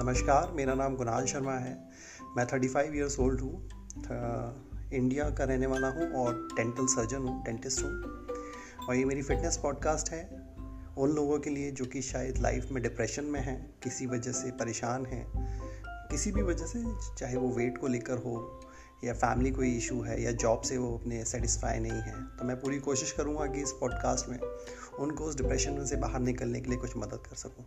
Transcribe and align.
नमस्कार, 0.00 0.52
मेरा 0.52 0.74
नाम 0.74 0.94
कुणाल 0.96 1.26
शर्मा 1.26 1.52
है। 1.52 1.72
मैं 2.36 2.46
थर्टी 2.46 2.68
फाइव 2.68 2.94
ईयर्स 2.94 3.18
ओल्ड 3.20 3.40
हूँ 3.40 3.68
इंडिया 4.92 5.28
का 5.30 5.44
रहने 5.44 5.66
वाला 5.66 5.88
हूँ 5.88 6.08
और 6.12 6.48
डेंटल 6.56 6.86
सर्जन 6.86 7.16
हूँ 7.16 7.44
डेंटिस्ट 7.44 7.82
हूँ। 7.82 7.90
और 8.88 8.94
ये 8.94 9.04
मेरी 9.04 9.22
फिटनेस 9.22 9.56
पॉडकास्ट 9.56 10.10
है। 10.10 10.22
उन 10.98 11.10
लोगों 11.10 11.38
के 11.38 11.50
लिए 11.50 11.70
जो 11.70 11.84
कि 11.84 12.02
शायद 12.02 12.38
लाइफ 12.38 12.68
में 12.72 12.82
डिप्रेशन 12.82 13.24
में 13.24 13.40
हैं, 13.40 13.74
किसी 13.82 14.06
वजह 14.06 14.32
से 14.32 14.50
परेशान 14.50 15.06
हैं, 15.06 15.26
किसी 16.10 16.32
भी 16.32 16.42
वजह 16.42 16.66
से, 16.66 16.84
चाहे 17.18 17.36
वो 17.36 17.48
वेट 17.48 17.78
को 17.78 17.86
लेकर 17.86 18.18
हो 18.18 18.60
या 19.04 19.14
फैमिली 19.14 19.50
कोई 19.50 19.76
इशू 19.76 20.00
है 20.02 20.22
या 20.22 20.32
जॉब 20.32 20.60
से 20.60 20.78
वो 20.78 20.98
अपने 20.98 21.24
सेटिस्फाई 21.24 21.78
नहीं 21.78 22.00
है। 22.00 22.26
तो 22.36 22.44
मैं 22.44 22.60
पूरी 22.60 22.78
कोशिश 22.78 23.12
करूँगा 23.12 23.46
कि 23.46 23.62
इस 23.62 23.72
पॉडकास्ट 23.72 24.28
में 24.28 24.38
उनको 24.98 25.24
उस 25.24 25.36
डिप्रेशन 25.36 25.84
से 25.84 25.96
बाहर 25.96 26.20
निकलने 26.20 26.60
के 26.60 26.70
लिए 26.70 26.78
कुछ 26.78 26.96
मदद 26.96 27.26
कर 27.30 27.36
सकूँ। 27.36 27.64